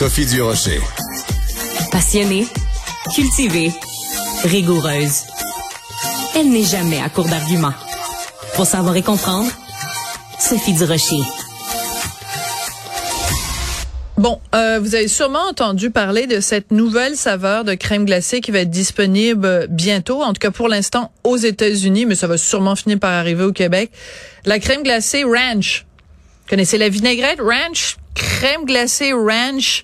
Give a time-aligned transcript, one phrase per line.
[0.00, 0.80] Sophie Durocher.
[1.92, 2.46] Passionnée,
[3.14, 3.70] cultivée,
[4.44, 5.24] rigoureuse.
[6.34, 7.74] Elle n'est jamais à court d'arguments.
[8.54, 9.52] Pour savoir et comprendre,
[10.38, 11.20] Sophie Durocher.
[14.16, 18.52] Bon, euh, vous avez sûrement entendu parler de cette nouvelle saveur de crème glacée qui
[18.52, 22.74] va être disponible bientôt, en tout cas pour l'instant aux États-Unis, mais ça va sûrement
[22.74, 23.90] finir par arriver au Québec.
[24.46, 25.84] La crème glacée ranch.
[26.48, 29.82] Connaissez la vinaigrette ranch, crème glacée ranch.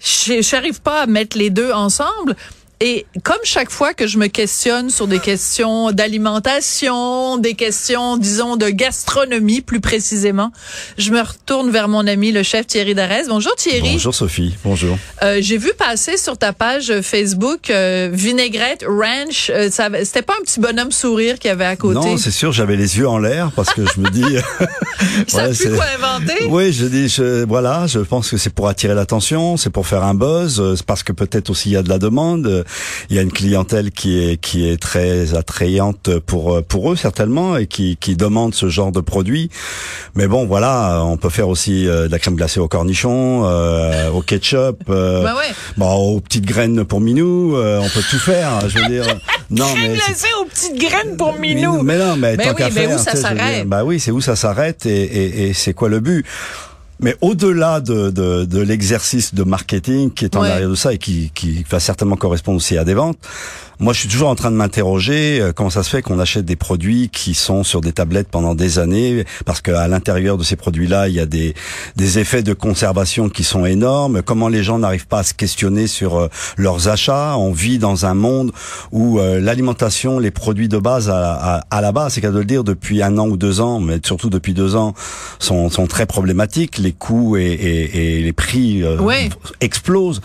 [0.00, 2.36] Je n'arrive pas à mettre les deux ensemble.
[2.80, 8.56] Et comme chaque fois que je me questionne sur des questions d'alimentation, des questions, disons,
[8.56, 10.52] de gastronomie plus précisément,
[10.96, 13.26] je me retourne vers mon ami le chef Thierry Darès.
[13.28, 13.94] Bonjour Thierry.
[13.94, 14.54] Bonjour Sophie.
[14.62, 14.96] Bonjour.
[15.24, 19.50] Euh, J'ai vu passer sur ta page Facebook euh, vinaigrette ranch.
[19.50, 21.94] Euh, C'était pas un petit bonhomme sourire qui avait à côté?
[21.94, 22.52] Non, c'est sûr.
[22.52, 24.22] J'avais les yeux en l'air parce que je me dis.
[25.26, 26.44] Ça plus quoi inventer?
[26.48, 30.04] Oui, je dis, je, voilà, je pense que c'est pour attirer l'attention, c'est pour faire
[30.04, 32.64] un buzz, euh, c'est parce que peut-être aussi il y a de la demande
[33.10, 37.56] il y a une clientèle qui est qui est très attrayante pour pour eux certainement
[37.56, 39.50] et qui qui demande ce genre de produit.
[40.14, 44.10] Mais bon, voilà, on peut faire aussi euh, de la crème glacée au cornichon, euh,
[44.10, 45.54] au ketchup, euh, bah ouais.
[45.76, 47.56] bon, aux petites graines pour Minou.
[47.56, 48.68] Euh, on peut tout faire.
[48.68, 49.04] Je veux dire,
[49.50, 51.82] non crème mais glacée aux petites graines pour Minou.
[51.82, 53.68] Mais non, mais, mais tant oui, qu'à mais faire, où ça s'arrête?
[53.68, 56.26] Bah oui, c'est où ça s'arrête et, et, et c'est quoi le but?
[57.00, 60.50] Mais au-delà de, de, de l'exercice de marketing qui est en Ouais.
[60.50, 63.18] arrière de ça et qui, qui va certainement correspondre aussi à des ventes,
[63.80, 66.44] moi je suis toujours en train de m'interroger euh, comment ça se fait qu'on achète
[66.44, 70.56] des produits qui sont sur des tablettes pendant des années parce qu'à l'intérieur de ces
[70.56, 71.54] produits-là il y a des,
[71.96, 74.22] des effets de conservation qui sont énormes.
[74.22, 77.36] Comment les gens n'arrivent pas à se questionner sur euh, leurs achats?
[77.38, 78.52] On vit dans un monde
[78.92, 82.38] où euh, l'alimentation, les produits de base à, à, à la base, c'est qu'à de
[82.38, 84.94] le dire depuis un an ou deux ans, mais surtout depuis deux ans,
[85.38, 86.78] sont, sont très problématiques.
[86.78, 89.28] Les coûts et, et, et les prix euh, Ouais.
[89.60, 90.20] explosent.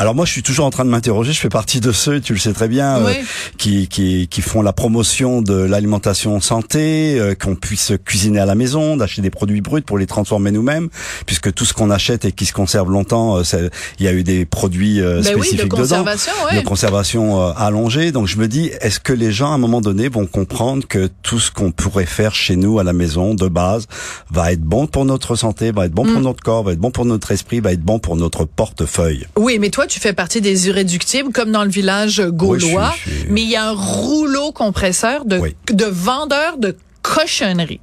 [0.00, 1.32] Alors moi, je suis toujours en train de m'interroger.
[1.32, 3.12] Je fais partie de ceux, tu le sais très bien, euh,
[3.58, 8.54] qui, qui, qui font la promotion de l'alimentation santé, euh, qu'on puisse cuisiner à la
[8.54, 10.88] maison, d'acheter des produits bruts pour les transformer nous-mêmes,
[11.26, 14.22] puisque tout ce qu'on achète et qui se conserve longtemps, euh, il y a eu
[14.22, 16.60] des produits Ben oui, de spécifiques dedans, conservation, ouais.
[16.60, 18.12] de conservation allongée.
[18.12, 21.10] Donc je me dis, est-ce que les gens à un moment donné vont comprendre que
[21.22, 23.86] tout ce qu'on pourrait faire chez nous à la maison de base
[24.30, 26.12] va être bon pour notre santé, va être bon Mm.
[26.12, 29.26] pour notre corps, va être bon pour notre esprit, va être bon pour notre portefeuille?
[29.36, 32.92] Oui, mais toi, tu fais partie des irréductibles, comme dans le village gaulois.
[32.94, 35.56] Oui, je suis- je suis- Mais il y a un rouleau compresseur de, Oui.
[35.72, 37.80] de vendeurs de cochonneries.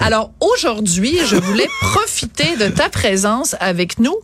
[0.00, 4.16] Alors aujourd'hui, je voulais profiter de ta présence avec nous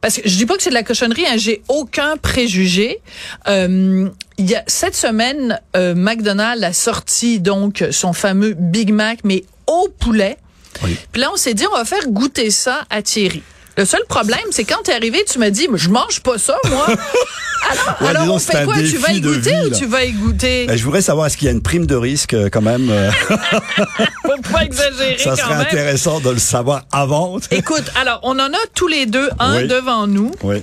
[0.00, 3.00] parce que je dis pas que c'est de la cochonnerie, hein, j'ai aucun préjugé.
[3.46, 4.08] Euh,
[4.38, 9.44] il y a cette semaine, euh, McDonald's a sorti donc son fameux Big Mac mais
[9.66, 10.38] au poulet.
[10.82, 10.96] Oui.
[11.12, 13.42] Puis là, on s'est dit, on va faire goûter ça à Thierry.
[13.78, 16.56] Le seul problème, c'est quand t'es arrivé, tu m'as dit, Mais je mange pas ça,
[16.68, 16.86] moi.
[17.70, 18.74] alors, Ouais, alors disons, on fait quoi?
[18.74, 20.66] Tu vas y goûter vie, ou tu vas y goûter?
[20.76, 22.90] Je voudrais savoir est-ce qu'il y a une prime de risque euh, quand même.
[22.90, 23.08] euh,
[24.26, 25.60] Faut pas exagérer ça quand serait même.
[25.60, 27.38] intéressant de le savoir avant.
[27.52, 29.68] Écoute, alors, on en a tous les deux un Oui.
[29.68, 30.32] devant nous.
[30.42, 30.62] Oui.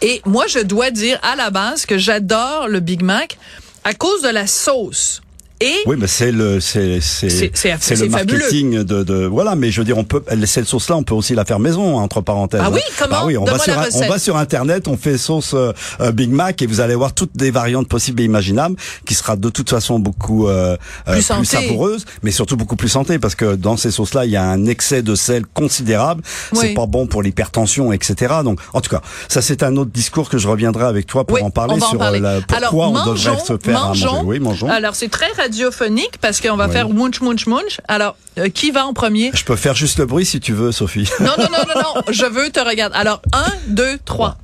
[0.00, 3.36] Et moi, je dois dire à la base que j'adore le Big Mac
[3.84, 5.20] à cause de la sauce.
[5.60, 9.24] Et Oui, mais c'est le c'est c'est C'est- c'est- c'est c'est le marketing de, de
[9.26, 9.56] voilà.
[9.56, 11.96] Mais je veux dire, on peut cette sauce là, on peut aussi la faire maison
[11.98, 12.60] entre parenthèses.
[12.62, 12.92] Ah oui, hein.
[12.98, 16.12] comment Bah oui, on va sur on va sur internet, on fait sauce euh, euh,
[16.12, 19.48] Big Mac et vous allez voir toutes des variantes possibles et imaginables, qui sera de
[19.48, 20.76] toute façon beaucoup euh,
[21.08, 24.30] euh, Plus savoureuse, mais surtout beaucoup plus santé parce que dans ces sauces là, il
[24.30, 26.22] y a un excès de sel considérable.
[26.52, 26.58] Oui.
[26.60, 28.34] C'est pas bon pour l'hypertension, etc.
[28.44, 31.36] Donc, en tout cas, ça c'est un autre discours que je reviendrai avec toi pour
[31.38, 32.20] Oui, en parler en sur parler.
[32.20, 34.04] euh, la, pourquoi Alors, on mangeons, devrait se faire à manger.
[34.06, 34.22] mangeons.
[34.24, 34.68] Oui, mangeons.
[34.68, 36.72] Alors, c'est très radiophonique parce qu'on va Oui.
[36.72, 37.80] faire munch, munch, munch.
[37.88, 39.30] Alors, euh, qui va en premier?
[39.34, 41.08] Je peux faire juste le bruit si tu veux, Sophie.
[41.20, 42.02] Non, non, non, non, non.
[42.10, 42.94] Je veux te regarder.
[42.96, 44.36] Alors, un, deux, trois.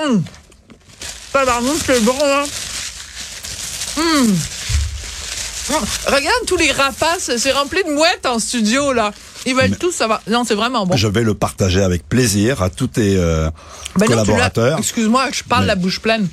[0.00, 0.22] Hum.
[1.86, 2.44] C'est bon, hein?
[3.96, 4.36] Hum.
[5.70, 5.84] Hum.
[6.06, 7.30] Regarde tous les rapaces.
[7.36, 9.12] C'est rempli de mouettes en studio, là.
[9.46, 10.20] Ils veulent tous savoir.
[10.28, 10.96] Non, c'est vraiment bon.
[10.96, 13.50] Je vais le partager avec plaisir à tous tes euh,
[13.96, 14.78] Ben collaborateurs.
[14.78, 16.28] Excuse-moi, je parle Mais- la bouche pleine.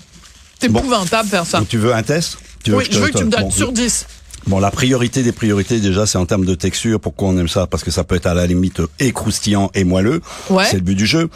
[0.66, 0.80] C'est Bon.
[0.80, 1.60] épouvantable faire ça.
[1.60, 2.38] Donc, tu veux un test?
[2.64, 4.06] Tu Oui, te- je veux que tu me donnes bon, sur 10.
[4.48, 7.00] Bon, la priorité des priorités, déjà, c'est en termes de texture.
[7.00, 9.84] Pourquoi on aime ça Parce que ça peut être à la limite et croustillant et
[9.84, 10.22] moelleux.
[10.50, 10.66] Ouais.
[10.66, 11.30] C'est le but du jeu.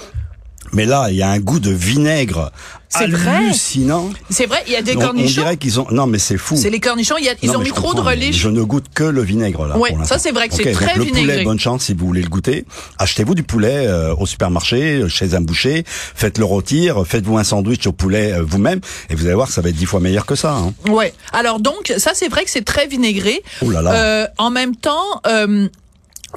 [0.74, 2.52] Mais là, il y a un goût de vinaigre
[2.90, 3.36] C'est vrai.
[3.38, 4.10] hallucinant.
[4.30, 5.42] C'est vrai, il y a des On- on, cornichons.
[5.42, 5.88] dirait qu'ils ont.
[5.92, 6.56] Non, mais c'est fou.
[6.58, 7.18] C'est les cornichons.
[7.18, 8.36] y a- ils Non, ont mis trop de relish.
[8.36, 9.76] Je ne goûte que le vinaigre là.
[9.76, 11.34] Pour ça, c'est vrai que c'est très le vinaigré.
[11.34, 12.66] poulet, bonne chance si vous voulez le goûter.
[12.98, 17.86] Achetez-vous du poulet euh, au supermarché, euh, chez un boucher, faites-le rôtir, faites-vous un sandwich
[17.88, 18.80] au poulet euh, vous-même,
[19.10, 20.54] et vous allez voir que ça va être dix fois meilleur que ça.
[20.54, 20.74] Hein.
[20.90, 21.14] Ouais.
[21.34, 23.42] Alors donc, ça c'est vrai que c'est très vinaigré.
[23.64, 23.94] Oh là là.
[23.94, 25.22] Euh, en même temps,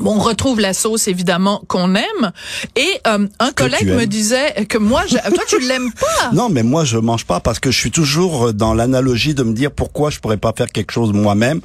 [0.00, 2.32] Bon, on retrouve la sauce évidemment qu'on aime.
[2.76, 6.30] Et euh, un collègue me disait que moi, je, toi, tu l'aimes pas.
[6.32, 9.52] Non, mais moi, je mange pas parce que je suis toujours dans l'analogie de me
[9.52, 11.60] dire pourquoi je pourrais pas faire quelque chose moi-même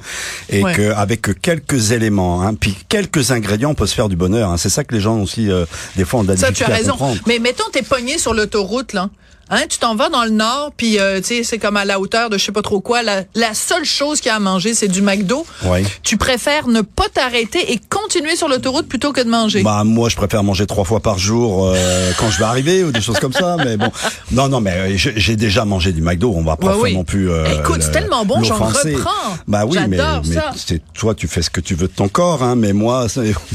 [0.50, 4.50] et que avec quelques éléments, hein, puis quelques ingrédients, on peut se faire du bonheur.
[4.50, 4.56] Hein.
[4.58, 5.64] C'est ça que les gens aussi euh,
[5.96, 6.96] des fois la ça, tu as raison.
[7.26, 9.10] Mais mettons, t'es pogné sur l'autoroute là.
[9.50, 11.98] Hein, tu t'en vas dans le nord, puis euh, tu sais, c'est comme à la
[12.00, 13.02] hauteur de je sais pas trop quoi.
[13.02, 15.46] La, la seule chose qu'il y a à manger, c'est du McDo.
[15.64, 15.84] Oui.
[16.02, 19.62] Tu préfères ne pas t'arrêter et continuer sur l'autoroute plutôt que de manger?
[19.62, 22.92] Bah moi, je préfère manger trois fois par jour euh, quand je vais arriver ou
[22.92, 23.56] des choses comme ça.
[23.64, 23.90] Mais bon,
[24.32, 26.32] non, non, mais euh, j'ai déjà mangé du McDo.
[26.36, 27.30] On va pas faire non plus.
[27.58, 29.36] Écoute, c'est tellement bon, j'en reprends.
[29.46, 32.54] Bah oui, mais, mais toi, tu fais ce que tu veux de ton corps, hein.
[32.56, 33.06] Mais moi,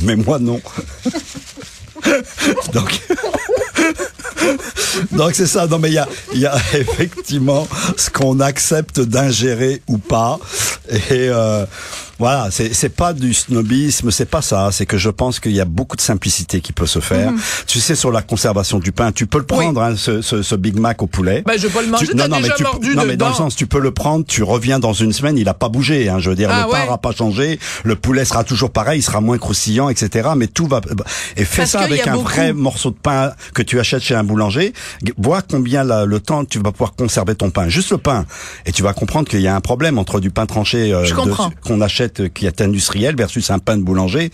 [0.01, 0.59] mais moi non.
[2.73, 3.01] Donc.
[5.11, 5.67] Donc c'est ça.
[5.67, 7.67] Non mais il y a, y a effectivement
[7.97, 10.39] ce qu'on accepte d'ingérer ou pas.
[11.11, 11.65] Euh,
[12.23, 14.69] voilà, c'est c'est pas du snobisme, c'est pas ça.
[14.71, 17.33] C'est que je pense qu'il y a beaucoup de simplicité qui peut se faire.
[17.33, 17.39] Mhm.
[17.67, 20.55] Tu sais, sur la conservation du pain, tu peux le prendre, hein, ce, ce, ce,
[20.55, 21.43] Big Mac au poulet.
[21.45, 22.07] Ben, je peux le manger.
[22.07, 22.63] Tu, non, non, mais tu,
[22.95, 25.49] non, mais dans le sens, tu peux le prendre, tu reviens dans une semaine, il
[25.49, 26.07] a pas bougé.
[26.07, 28.99] Hein, je veux dire, ah, le pain n'aura pas changé, le poulet sera toujours pareil,
[28.99, 30.29] il sera moins croustillant, etc.
[30.37, 30.79] Mais tout va
[31.35, 34.71] et fais ça avec un vrai morceau de pain que tu achètes chez un boulanger.
[35.17, 38.25] Vois combien la, le temps tu vas pouvoir conserver ton pain, juste le pain,
[38.65, 41.03] et tu vas comprendre qu'il y a un problème entre du pain tranché euh,
[41.65, 44.31] qu'on achète qui est industriel versus un pain de boulanger.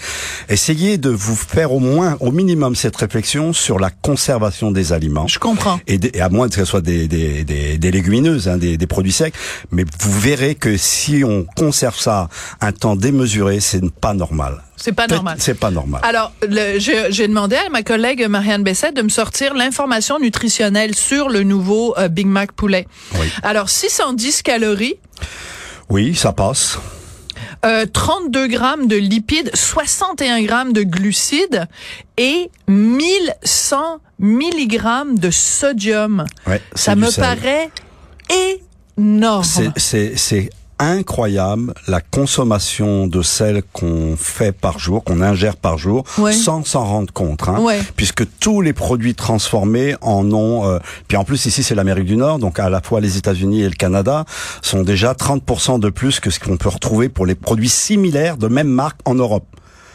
[0.50, 5.28] Essayez de vous faire au moins, au minimum, cette réflexion sur la conservation des aliments.
[5.28, 5.80] Je comprends.
[5.88, 9.12] Et, à moins que ce soit des, des, des, des légumineuses, hein, des, des produits
[9.12, 9.34] secs.
[9.72, 12.30] Mais vous verrez que si on conserve ça
[12.62, 14.64] un temps démesuré, c'est pas normal.
[14.80, 15.36] C'est pas normal.
[15.40, 16.02] C'est pas normal.
[16.04, 16.32] Alors,
[16.78, 21.94] j'ai demandé à ma collègue Marianne Bessette de me sortir l'information nutritionnelle sur le nouveau
[21.98, 22.88] euh, Big Mac poulet.
[23.16, 23.28] Oui.
[23.44, 24.96] Alors, 610 calories.
[25.90, 26.78] Oui, ça passe.
[27.62, 31.68] 32 euh, grammes de lipides, 61 grammes de glucides
[32.18, 36.26] et 1100 milligrammes de sodium.
[36.48, 37.70] Ouais, Ça me paraît
[38.98, 39.44] énorme.
[39.78, 40.50] C'est
[40.80, 46.86] incroyable la consommation de sel qu'on fait par jour, qu'on ingère par jour, sans s'en
[46.86, 47.58] rendre compte, hein,
[47.96, 50.66] puisque tous les produits transformés en ont.
[50.66, 53.62] Euh, puis en plus ici c'est l'Amérique du Nord, donc à la fois les États-Unis
[53.62, 54.26] et le Canada
[54.62, 58.48] sont déjà 30% de plus que ce qu'on peut retrouver pour les produits similaires de
[58.48, 59.46] même marque en Europe.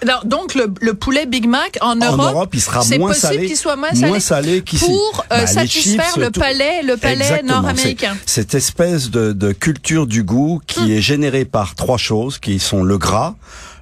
[0.02, 3.46] Alors, donc le, le, poulet Big Mac en Europe, en Europe il sera moins salé,
[3.46, 4.84] qu'il soit moins salé, moins salé qu'ici.
[4.84, 8.16] pour euh, bah, satisfaire le palais, le palais nord-américain.
[8.26, 10.90] Cette espèce de, de, culture du goût qui hum.
[10.90, 13.34] est générée par trois choses, qui sont le gras,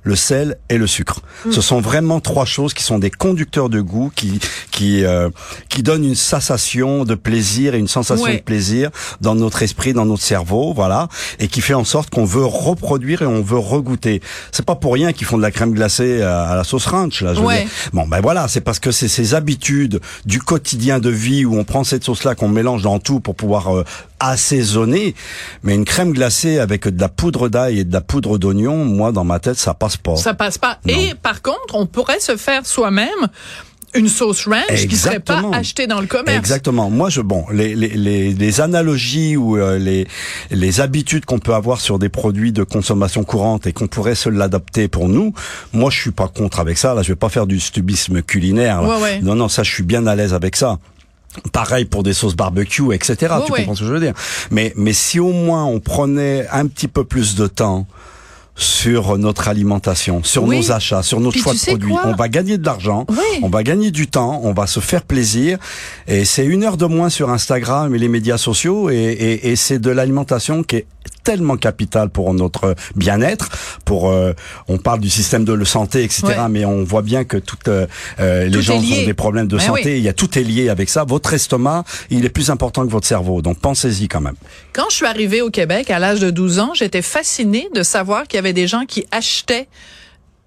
[0.02, 1.20] le sel et le sucre.
[1.50, 4.40] Ce sont vraiment trois choses qui sont des conducteurs de goût qui
[4.70, 5.30] qui euh,
[5.68, 8.90] qui donnent une sensation de plaisir et une sensation de plaisir
[9.20, 11.08] dans notre esprit, dans notre cerveau, voilà,
[11.38, 14.20] et qui fait en sorte qu'on veut reproduire et on veut regoûter.
[14.50, 17.34] C'est pas pour rien qu'ils font de la crème glacée à, la sauce ranch là.
[17.34, 17.66] Je veux dire.
[17.92, 21.64] Bon ben voilà, c'est parce que c'est ces habitudes du quotidien de vie où on
[21.64, 23.84] prend cette sauce là qu'on mélange dans tout pour pouvoir euh,
[24.20, 25.14] assaisonner.
[25.62, 29.12] Mais une crème glacée avec de la poudre d'ail et de la poudre d'oignon, moi
[29.12, 30.16] dans ma tête ça passe pas.
[30.16, 30.78] Ça passe pas.
[30.88, 33.28] Et par contre, on pourrait se faire soi-même
[33.94, 34.88] une sauce ranch Exactement.
[34.88, 36.38] qui serait pas achetée dans le commerce.
[36.38, 36.90] Exactement.
[36.90, 40.06] Moi, je bon, les les les, les analogies ou euh, les
[40.50, 44.28] les habitudes qu'on peut avoir sur des produits de consommation courante et qu'on pourrait se
[44.28, 45.34] l'adapter pour nous.
[45.72, 46.94] Moi, je suis pas contre avec ça.
[46.94, 48.82] Là, je vais pas faire du stubisme culinaire.
[49.22, 50.78] Non, non, ça, je suis bien à l'aise avec ça.
[51.52, 53.34] Pareil pour des sauces barbecue, etc.
[53.46, 54.12] tu comprends ce que je veux dire
[54.50, 57.86] Mais mais si au moins on prenait un petit peu plus de temps
[58.54, 61.94] sur notre alimentation, sur nos achats, sur notre choix de produits.
[62.04, 63.06] On va gagner de l'argent,
[63.42, 65.58] on va gagner du temps, on va se faire plaisir.
[66.06, 68.90] Et c'est une heure de moins sur Instagram et les médias sociaux.
[68.90, 70.86] Et, et, et c'est de l'alimentation qui est
[71.22, 73.50] tellement capital pour notre bien-être.
[73.84, 74.32] Pour, euh,
[74.68, 76.24] on parle du système de santé, etc.
[76.50, 77.86] Mais on voit bien que toutes euh,
[78.20, 79.98] euh, les gens ont des problèmes de ben santé.
[79.98, 81.04] Il y a tout est lié avec ça.
[81.04, 83.42] Votre estomac, il est plus important que votre cerveau.
[83.42, 84.34] Donc pensez-y quand même.
[84.72, 88.26] Quand je suis arrivée au Québec à l'âge de 12 ans, j'étais fascinée de savoir
[88.26, 89.68] qu'il y avait des gens qui achetaient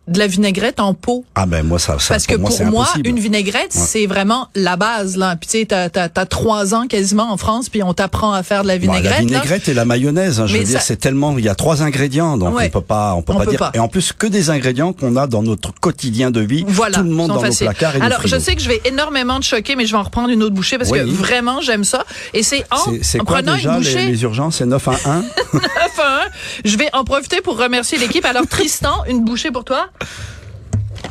[0.07, 1.25] de la vinaigrette en pot.
[1.35, 5.17] Ah ben moi ça, ça parce que pour moi, une vinaigrette c'est vraiment la base
[5.17, 5.35] là.
[5.35, 8.63] Puis tu sais t'as as, trois ans quasiment en France puis on t'apprend à faire
[8.63, 9.19] de la vinaigrette.
[9.19, 11.81] la vinaigrette et la mayonnaise, hein, je veux dire c'est tellement il y a trois
[11.81, 14.93] ingrédients donc on peut pas on peut pas dire et en plus que des ingrédients
[14.93, 16.65] qu'on a dans notre quotidien de vie.
[16.67, 17.67] Voilà, tout le monde dans faciles.
[17.67, 19.97] nos placards et Alors je sais que je vais énormément te choquer mais je vais
[19.97, 23.37] en reprendre une autre bouchée parce que vraiment j'aime ça et c'est en, en quoi
[23.37, 24.05] prenant déjà, une bouchée.
[24.05, 24.57] Les, les urgences?
[24.57, 24.95] C'est 9 à 1.
[24.95, 25.25] 9
[25.99, 26.29] à 1.
[26.63, 28.25] Je vais en profiter pour remercier l'équipe.
[28.25, 29.87] Alors Tristan, une bouchée pour toi?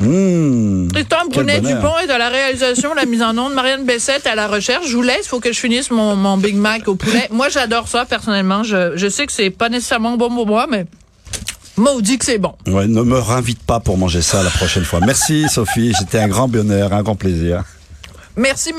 [0.01, 3.53] Mmh, Tristan Brunet-Dupont est à la réalisation, la mise en onde.
[3.53, 4.87] Marianne Bessette à la recherche.
[4.87, 7.27] Je vous laisse, il faut que je finisse mon, mon Big Mac au poulet.
[7.31, 8.63] Moi, j'adore ça, personnellement.
[8.63, 10.85] Je, je sais que c'est pas nécessairement bon pour moi, mais
[11.77, 12.53] Maudit que c'est bon.
[12.67, 15.01] Ouais, ne me réinvite pas pour manger ça la prochaine fois.
[15.01, 17.63] Merci Sophie, c'était un grand bonheur, un grand plaisir.
[18.37, 18.71] Merci.